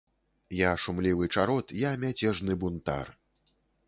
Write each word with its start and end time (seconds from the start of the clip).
Я 0.59 0.69
шумлівы 0.85 1.27
чарот, 1.35 1.73
я 1.81 1.91
мяцежны 2.05 2.57
бунтар. 2.65 3.13